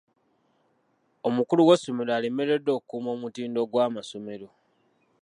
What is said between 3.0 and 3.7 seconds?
omutindo